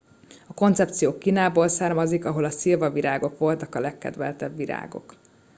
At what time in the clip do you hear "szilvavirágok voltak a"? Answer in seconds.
2.49-3.79